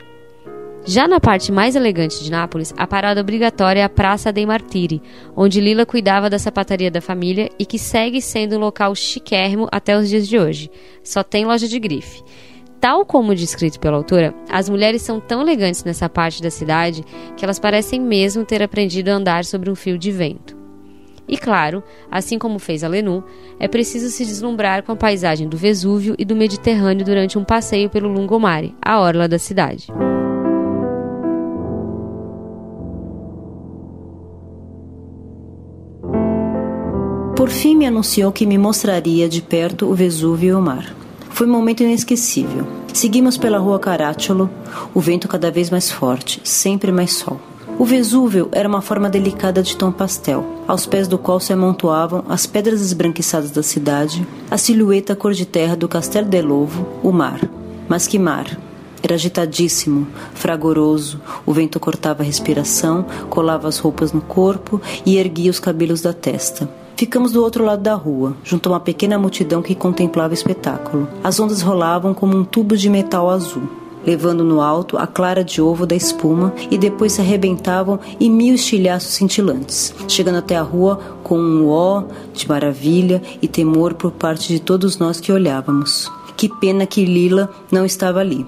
Já 0.90 1.06
na 1.06 1.20
parte 1.20 1.52
mais 1.52 1.76
elegante 1.76 2.24
de 2.24 2.32
Nápoles, 2.32 2.74
a 2.78 2.88
parada 2.88 3.20
obrigatória 3.20 3.82
é 3.82 3.84
a 3.84 3.90
Praça 3.90 4.32
dei 4.32 4.46
Martiri, 4.46 5.02
onde 5.36 5.60
Lila 5.60 5.86
cuidava 5.86 6.30
da 6.30 6.40
sapataria 6.40 6.90
da 6.90 7.02
família 7.02 7.50
e 7.60 7.66
que 7.66 7.78
segue 7.78 8.22
sendo 8.22 8.56
um 8.56 8.60
local 8.60 8.96
chiquérrimo 8.96 9.68
até 9.70 9.98
os 9.98 10.08
dias 10.08 10.26
de 10.26 10.40
hoje. 10.40 10.72
Só 11.04 11.24
tem 11.24 11.46
loja 11.46 11.68
de 11.68 11.78
grife. 11.78 12.24
Tal 12.80 13.06
como 13.06 13.36
descrito 13.36 13.82
pela 13.82 13.98
autora, 13.98 14.34
as 14.50 14.70
mulheres 14.70 15.02
são 15.02 15.20
tão 15.20 15.42
elegantes 15.42 15.84
nessa 15.84 16.08
parte 16.08 16.42
da 16.42 16.50
cidade 16.50 17.04
que 17.36 17.44
elas 17.44 17.60
parecem 17.60 18.00
mesmo 18.00 18.46
ter 18.46 18.64
aprendido 18.64 19.10
a 19.10 19.16
andar 19.16 19.44
sobre 19.44 19.70
um 19.70 19.76
fio 19.76 19.98
de 19.98 20.10
vento. 20.10 20.56
E 21.28 21.38
claro, 21.38 21.84
assim 22.10 22.40
como 22.40 22.60
fez 22.60 22.86
a 22.86 22.88
Lenu, 22.88 23.26
é 23.60 23.68
preciso 23.68 24.10
se 24.10 24.26
deslumbrar 24.26 24.84
com 24.84 24.94
a 24.94 24.96
paisagem 24.96 25.50
do 25.50 25.58
Vesúvio 25.58 26.16
e 26.18 26.24
do 26.24 26.34
Mediterrâneo 26.34 27.06
durante 27.06 27.38
um 27.38 27.44
passeio 27.44 27.90
pelo 27.90 28.08
Lungomare, 28.08 28.74
a 28.82 29.02
orla 29.02 29.28
da 29.28 29.38
cidade. 29.38 29.88
Por 37.48 37.54
fim, 37.54 37.78
me 37.78 37.86
anunciou 37.86 38.30
que 38.30 38.46
me 38.46 38.58
mostraria 38.58 39.30
de 39.30 39.42
perto 39.42 39.86
o 39.86 39.96
Vesúvio 39.96 40.50
e 40.50 40.54
o 40.54 40.62
mar. 40.62 40.94
Foi 41.30 41.48
um 41.48 41.50
momento 41.50 41.82
inesquecível. 41.82 42.68
Seguimos 42.94 43.38
pela 43.38 43.58
rua 43.58 43.80
Caracciolo, 43.80 44.50
o 44.94 45.00
vento 45.00 45.30
cada 45.30 45.50
vez 45.50 45.70
mais 45.70 45.90
forte, 45.90 46.42
sempre 46.44 46.92
mais 46.92 47.14
sol. 47.14 47.40
O 47.80 47.86
Vesúvio 47.86 48.50
era 48.52 48.68
uma 48.68 48.82
forma 48.82 49.10
delicada 49.10 49.64
de 49.64 49.78
tom 49.78 49.94
pastel, 49.94 50.46
aos 50.68 50.86
pés 50.86 51.08
do 51.08 51.18
qual 51.18 51.40
se 51.40 51.54
amontoavam 51.54 52.26
as 52.28 52.46
pedras 52.46 52.82
esbranquiçadas 52.82 53.50
da 53.50 53.64
cidade, 53.64 54.28
a 54.52 54.58
silhueta 54.58 55.16
cor 55.16 55.32
de 55.32 55.46
terra 55.46 55.78
do 55.78 55.88
Castelo 55.88 56.28
de 56.28 56.42
Lovo, 56.42 56.86
o 57.02 57.14
mar. 57.14 57.40
Mas 57.88 58.08
que 58.08 58.20
mar! 58.20 58.60
Era 59.02 59.16
agitadíssimo, 59.16 60.06
fragoroso, 60.34 61.22
o 61.46 61.54
vento 61.54 61.80
cortava 61.80 62.24
a 62.24 62.26
respiração, 62.26 63.06
colava 63.30 63.70
as 63.70 63.78
roupas 63.78 64.12
no 64.12 64.20
corpo 64.20 64.82
e 65.06 65.18
erguia 65.18 65.50
os 65.50 65.62
cabelos 65.62 66.02
da 66.02 66.12
testa. 66.12 66.68
Ficamos 66.98 67.32
do 67.32 67.44
outro 67.44 67.64
lado 67.64 67.84
da 67.84 67.94
rua, 67.94 68.36
junto 68.44 68.70
a 68.70 68.72
uma 68.72 68.80
pequena 68.80 69.20
multidão 69.20 69.62
que 69.62 69.76
contemplava 69.76 70.32
o 70.32 70.34
espetáculo. 70.34 71.08
As 71.24 71.40
ondas 71.40 71.62
rolavam 71.62 72.12
como 72.12 72.36
um 72.36 72.44
tubo 72.44 72.76
de 72.76 72.90
metal 72.90 73.30
azul, 73.30 73.70
levando 74.04 74.44
no 74.44 74.62
alto 74.62 74.98
a 74.98 75.06
clara 75.06 75.44
de 75.44 75.62
ovo 75.62 75.86
da 75.86 75.96
espuma 75.96 76.52
e 76.72 76.78
depois 76.78 77.14
se 77.14 77.22
arrebentavam 77.22 78.00
em 78.20 78.32
mil 78.32 78.56
estilhaços 78.56 79.14
cintilantes, 79.14 79.94
chegando 80.08 80.40
até 80.40 80.58
a 80.58 80.64
rua 80.64 81.00
com 81.22 81.38
um 81.38 81.70
ó 81.70 82.02
de 82.34 82.50
maravilha 82.50 83.22
e 83.44 83.48
temor 83.48 83.94
por 83.94 84.12
parte 84.12 84.52
de 84.52 84.60
todos 84.60 84.98
nós 84.98 85.20
que 85.20 85.32
olhávamos. 85.32 86.12
Que 86.36 86.50
pena 86.50 86.88
que 86.88 87.06
Lila 87.06 87.48
não 87.72 87.86
estava 87.86 88.22
ali. 88.22 88.44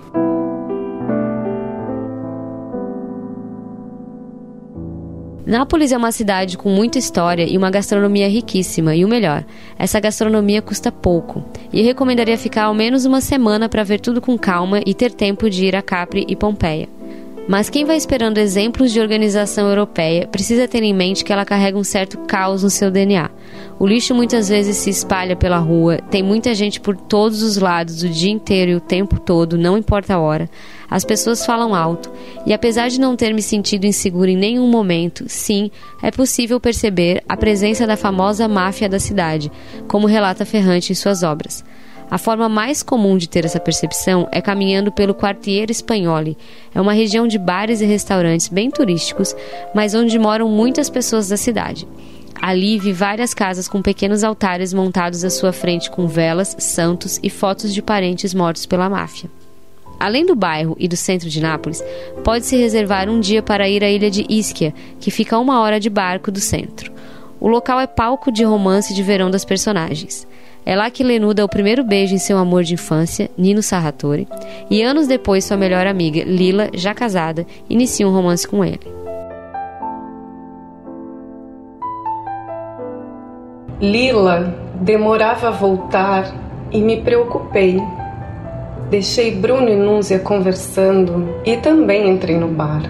Nápoles 5.49 5.91
é 5.91 5.97
uma 5.97 6.11
cidade 6.11 6.55
com 6.59 6.69
muita 6.69 6.99
história 6.99 7.43
e 7.43 7.57
uma 7.57 7.71
gastronomia 7.71 8.29
riquíssima, 8.29 8.95
e 8.95 9.03
o 9.03 9.07
melhor, 9.07 9.43
essa 9.79 9.99
gastronomia 9.99 10.61
custa 10.61 10.91
pouco. 10.91 11.43
E 11.73 11.79
eu 11.79 11.85
recomendaria 11.85 12.37
ficar 12.37 12.65
ao 12.65 12.73
menos 12.75 13.03
uma 13.03 13.19
semana 13.19 13.67
para 13.67 13.83
ver 13.83 13.99
tudo 13.99 14.21
com 14.21 14.37
calma 14.37 14.79
e 14.85 14.93
ter 14.93 15.11
tempo 15.11 15.49
de 15.49 15.65
ir 15.65 15.75
a 15.75 15.81
Capri 15.81 16.23
e 16.29 16.35
Pompeia. 16.35 16.87
Mas 17.47 17.67
quem 17.67 17.83
vai 17.83 17.97
esperando 17.97 18.37
exemplos 18.37 18.91
de 18.91 18.99
organização 18.99 19.67
europeia 19.67 20.27
precisa 20.27 20.67
ter 20.67 20.83
em 20.83 20.93
mente 20.93 21.25
que 21.25 21.33
ela 21.33 21.43
carrega 21.43 21.79
um 21.79 21.83
certo 21.83 22.19
caos 22.27 22.61
no 22.61 22.69
seu 22.69 22.91
DNA. 22.91 23.27
O 23.79 23.87
lixo 23.87 24.13
muitas 24.13 24.49
vezes 24.49 24.77
se 24.77 24.91
espalha 24.91 25.35
pela 25.35 25.57
rua, 25.57 25.97
tem 26.11 26.21
muita 26.21 26.53
gente 26.53 26.79
por 26.79 26.95
todos 26.95 27.41
os 27.41 27.57
lados 27.57 28.03
o 28.03 28.09
dia 28.09 28.31
inteiro 28.31 28.69
e 28.69 28.75
o 28.75 28.79
tempo 28.79 29.19
todo, 29.19 29.57
não 29.57 29.75
importa 29.75 30.13
a 30.13 30.19
hora. 30.19 30.47
As 30.89 31.05
pessoas 31.05 31.45
falam 31.45 31.75
alto, 31.75 32.11
e 32.45 32.53
apesar 32.53 32.89
de 32.89 32.99
não 32.99 33.15
ter 33.15 33.33
me 33.33 33.41
sentido 33.41 33.85
insegura 33.85 34.31
em 34.31 34.37
nenhum 34.37 34.67
momento, 34.67 35.25
sim, 35.27 35.69
é 36.01 36.09
possível 36.09 36.59
perceber 36.59 37.23
a 37.29 37.37
presença 37.37 37.85
da 37.85 37.95
famosa 37.95 38.47
máfia 38.47 38.89
da 38.89 38.99
cidade, 38.99 39.51
como 39.87 40.07
relata 40.07 40.45
Ferrante 40.45 40.91
em 40.91 40.95
suas 40.95 41.21
obras. 41.21 41.63
A 42.09 42.17
forma 42.17 42.49
mais 42.49 42.81
comum 42.81 43.17
de 43.17 43.29
ter 43.29 43.45
essa 43.45 43.59
percepção 43.59 44.27
é 44.31 44.41
caminhando 44.41 44.91
pelo 44.91 45.13
Quartier 45.13 45.69
Espanhole. 45.69 46.35
É 46.73 46.81
uma 46.81 46.93
região 46.93 47.27
de 47.27 47.37
bares 47.37 47.81
e 47.81 47.85
restaurantes 47.85 48.47
bem 48.47 48.71
turísticos, 48.71 49.35
mas 49.75 49.93
onde 49.93 50.17
moram 50.17 50.49
muitas 50.49 50.89
pessoas 50.89 51.29
da 51.29 51.37
cidade. 51.37 51.87
Ali 52.41 52.79
vi 52.79 52.93
várias 52.93 53.33
casas 53.33 53.67
com 53.67 53.81
pequenos 53.81 54.23
altares 54.23 54.73
montados 54.73 55.23
à 55.23 55.29
sua 55.29 55.53
frente 55.53 55.91
com 55.91 56.07
velas, 56.07 56.55
santos 56.57 57.19
e 57.21 57.29
fotos 57.29 57.73
de 57.73 57.81
parentes 57.81 58.33
mortos 58.33 58.65
pela 58.65 58.89
máfia. 58.89 59.29
Além 59.99 60.25
do 60.25 60.35
bairro 60.35 60.77
e 60.79 60.87
do 60.87 60.95
centro 60.95 61.29
de 61.29 61.41
Nápoles, 61.41 61.83
pode-se 62.23 62.55
reservar 62.55 63.09
um 63.09 63.19
dia 63.19 63.43
para 63.43 63.67
ir 63.67 63.83
à 63.83 63.89
ilha 63.89 64.09
de 64.09 64.25
Ischia, 64.29 64.73
que 64.99 65.11
fica 65.11 65.35
a 65.35 65.39
uma 65.39 65.59
hora 65.59 65.79
de 65.79 65.89
barco 65.89 66.31
do 66.31 66.39
centro. 66.39 66.91
O 67.39 67.47
local 67.47 67.79
é 67.79 67.87
palco 67.87 68.31
de 68.31 68.43
romance 68.43 68.93
de 68.93 69.03
verão 69.03 69.29
das 69.29 69.43
personagens. 69.43 70.27
É 70.65 70.75
lá 70.75 70.89
que 70.89 71.03
Lenu 71.03 71.33
dá 71.33 71.43
o 71.43 71.49
primeiro 71.49 71.83
beijo 71.83 72.13
em 72.13 72.19
seu 72.19 72.37
amor 72.37 72.63
de 72.63 72.75
infância, 72.75 73.29
Nino 73.37 73.61
Sarratori, 73.61 74.27
e 74.69 74.81
anos 74.81 75.07
depois 75.07 75.45
sua 75.45 75.57
melhor 75.57 75.87
amiga, 75.87 76.23
Lila, 76.23 76.69
já 76.73 76.93
casada, 76.93 77.45
inicia 77.69 78.07
um 78.07 78.13
romance 78.13 78.47
com 78.47 78.63
ele. 78.63 78.79
Lila 83.81 84.53
demorava 84.81 85.47
a 85.47 85.51
voltar 85.51 86.35
e 86.71 86.81
me 86.81 87.01
preocupei. 87.01 87.77
Deixei 88.89 89.35
Bruno 89.35 89.69
e 89.69 89.75
Núzia 89.75 90.19
conversando 90.19 91.35
e 91.45 91.57
também 91.57 92.09
entrei 92.09 92.37
no 92.37 92.47
bar. 92.47 92.83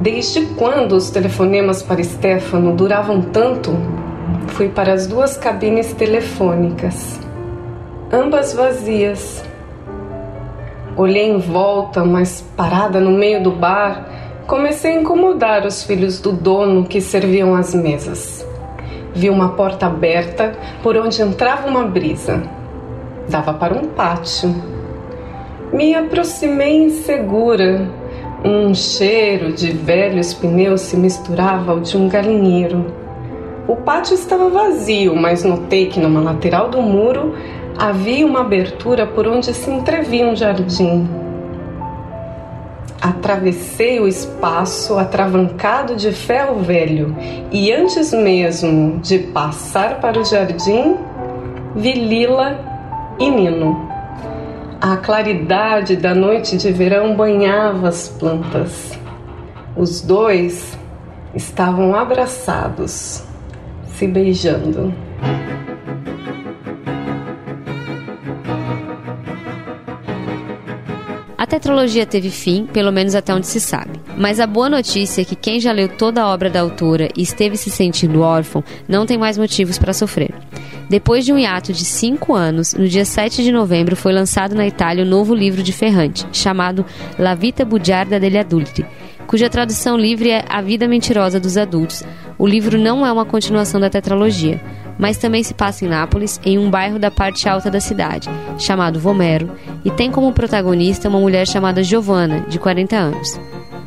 Desde 0.00 0.46
quando 0.54 0.92
os 0.92 1.10
telefonemas 1.10 1.82
para 1.82 2.02
Stefano 2.02 2.74
duravam 2.74 3.20
tanto 3.20 3.72
Fui 4.48 4.68
para 4.68 4.92
as 4.92 5.06
duas 5.06 5.36
cabines 5.36 5.92
telefônicas, 5.92 7.18
ambas 8.12 8.52
vazias. 8.52 9.42
Olhei 10.96 11.30
em 11.30 11.38
volta, 11.38 12.04
mas 12.04 12.44
parada 12.56 13.00
no 13.00 13.10
meio 13.10 13.42
do 13.42 13.50
bar, 13.52 14.42
comecei 14.46 14.96
a 14.96 15.00
incomodar 15.00 15.64
os 15.64 15.82
filhos 15.82 16.20
do 16.20 16.32
dono 16.32 16.84
que 16.84 17.00
serviam 17.00 17.54
as 17.54 17.74
mesas. 17.74 18.46
Vi 19.14 19.30
uma 19.30 19.50
porta 19.50 19.86
aberta 19.86 20.52
por 20.82 20.96
onde 20.96 21.22
entrava 21.22 21.66
uma 21.66 21.84
brisa. 21.84 22.42
Dava 23.28 23.54
para 23.54 23.74
um 23.74 23.86
pátio. 23.86 24.54
Me 25.72 25.94
aproximei 25.94 26.84
insegura, 26.84 27.88
Um 28.42 28.74
cheiro 28.74 29.52
de 29.52 29.70
velhos 29.70 30.32
pneus 30.32 30.80
se 30.80 30.96
misturava 30.96 31.72
ao 31.72 31.80
de 31.80 31.94
um 31.94 32.08
galinheiro. 32.08 32.86
O 33.68 33.76
pátio 33.76 34.14
estava 34.14 34.48
vazio, 34.48 35.14
mas 35.14 35.44
notei 35.44 35.86
que 35.86 36.00
numa 36.00 36.20
lateral 36.20 36.70
do 36.70 36.80
muro 36.80 37.34
havia 37.78 38.24
uma 38.24 38.40
abertura 38.40 39.06
por 39.06 39.28
onde 39.28 39.52
se 39.52 39.70
entrevia 39.70 40.26
um 40.26 40.34
jardim. 40.34 41.06
Atravessei 42.98 44.00
o 44.00 44.08
espaço 44.08 44.98
atravancado 44.98 45.94
de 45.94 46.10
ferro 46.10 46.60
velho 46.60 47.14
e 47.52 47.70
antes 47.70 48.12
mesmo 48.14 48.98
de 49.00 49.18
passar 49.18 50.00
para 50.00 50.18
o 50.18 50.24
jardim, 50.24 50.96
vi 51.76 51.92
Lila 51.92 52.58
e 53.18 53.30
Nino. 53.30 53.89
A 54.82 54.96
claridade 54.96 55.94
da 55.94 56.14
noite 56.14 56.56
de 56.56 56.72
verão 56.72 57.14
banhava 57.14 57.88
as 57.88 58.08
plantas. 58.08 58.98
Os 59.76 60.00
dois 60.00 60.74
estavam 61.34 61.94
abraçados, 61.94 63.22
se 63.84 64.06
beijando. 64.06 64.94
A 71.36 71.46
tetralogia 71.46 72.06
teve 72.06 72.30
fim, 72.30 72.64
pelo 72.64 72.90
menos 72.90 73.14
até 73.14 73.34
onde 73.34 73.48
se 73.48 73.60
sabe. 73.60 74.00
Mas 74.16 74.40
a 74.40 74.46
boa 74.46 74.70
notícia 74.70 75.20
é 75.20 75.24
que 75.26 75.36
quem 75.36 75.60
já 75.60 75.72
leu 75.72 75.90
toda 75.90 76.22
a 76.22 76.28
obra 76.28 76.48
da 76.48 76.62
autora 76.62 77.10
e 77.14 77.20
esteve 77.20 77.58
se 77.58 77.68
sentindo 77.68 78.22
órfão 78.22 78.64
não 78.88 79.04
tem 79.04 79.18
mais 79.18 79.36
motivos 79.36 79.76
para 79.76 79.92
sofrer. 79.92 80.32
Depois 80.90 81.24
de 81.24 81.32
um 81.32 81.38
hiato 81.38 81.72
de 81.72 81.84
cinco 81.84 82.34
anos, 82.34 82.74
no 82.74 82.88
dia 82.88 83.04
7 83.04 83.44
de 83.44 83.52
novembro 83.52 83.94
foi 83.94 84.12
lançado 84.12 84.56
na 84.56 84.66
Itália 84.66 85.04
o 85.04 85.06
novo 85.06 85.32
livro 85.32 85.62
de 85.62 85.72
Ferrante, 85.72 86.26
chamado 86.32 86.84
La 87.16 87.36
vita 87.36 87.64
bugiarda 87.64 88.18
degli 88.18 88.36
adulti, 88.36 88.84
cuja 89.24 89.48
tradução 89.48 89.96
livre 89.96 90.30
é 90.30 90.44
A 90.48 90.60
Vida 90.60 90.88
Mentirosa 90.88 91.38
dos 91.38 91.56
Adultos. 91.56 92.02
O 92.36 92.44
livro 92.44 92.76
não 92.76 93.06
é 93.06 93.12
uma 93.12 93.24
continuação 93.24 93.80
da 93.80 93.88
tetralogia, 93.88 94.60
mas 94.98 95.16
também 95.16 95.44
se 95.44 95.54
passa 95.54 95.84
em 95.84 95.88
Nápoles, 95.88 96.40
em 96.44 96.58
um 96.58 96.68
bairro 96.68 96.98
da 96.98 97.08
parte 97.08 97.48
alta 97.48 97.70
da 97.70 97.78
cidade, 97.78 98.28
chamado 98.58 98.98
Vomero, 98.98 99.48
e 99.84 99.92
tem 99.92 100.10
como 100.10 100.32
protagonista 100.32 101.08
uma 101.08 101.20
mulher 101.20 101.46
chamada 101.46 101.84
Giovanna, 101.84 102.40
de 102.48 102.58
40 102.58 102.96
anos. 102.96 103.40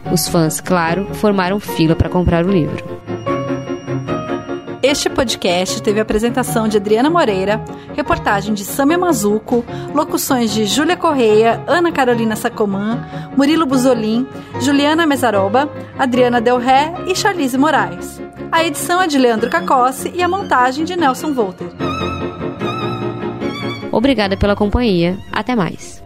Os 0.10 0.30
fãs, 0.30 0.62
claro, 0.62 1.06
formaram 1.16 1.60
fila 1.60 1.98
para 1.98 2.08
comprar 2.08 2.46
o 2.46 2.50
livro. 2.50 3.03
Este 4.84 5.10
podcast 5.10 5.82
teve 5.82 6.02
apresentação 6.02 6.68
de 6.68 6.76
Adriana 6.76 7.10
Moreira, 7.10 7.64
reportagem 7.96 8.54
de 8.54 8.66
Samia 8.66 8.98
Mazuco, 8.98 9.64
locuções 9.96 10.52
de 10.52 10.66
Júlia 10.66 10.98
Correia, 10.98 11.64
Ana 11.66 11.90
Carolina 11.90 12.36
Sacomã, 12.36 13.08
Murilo 13.38 13.66
Buzolin, 13.66 14.28
Juliana 14.60 15.06
Mesaroba, 15.06 15.70
Adriana 15.98 16.42
Del 16.42 16.58
Ré 16.58 16.94
e 17.08 17.16
Charlize 17.16 17.58
Moraes. 17.58 18.22
A 18.52 18.62
edição 18.66 19.02
é 19.02 19.08
de 19.08 19.18
Leandro 19.18 19.50
Cacossi 19.50 20.12
e 20.14 20.22
a 20.22 20.28
montagem 20.28 20.84
de 20.84 20.98
Nelson 20.98 21.32
Volter. 21.32 21.70
Obrigada 23.90 24.36
pela 24.36 24.54
companhia. 24.54 25.18
Até 25.32 25.56
mais. 25.56 26.03